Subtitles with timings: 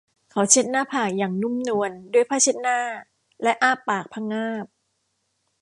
[0.31, 2.79] เขาเช็ดหน้าผากอย่างนุ่มนวลด้วยผ้าเช็ดหน้า
[3.43, 4.65] และอ้าปากพะงาบ